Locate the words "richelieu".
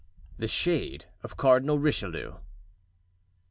1.77-2.37